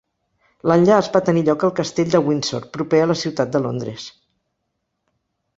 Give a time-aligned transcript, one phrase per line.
[0.69, 4.07] L'enllaç va tenir lloc al Castell de Windsor, proper a la ciutat de Londres.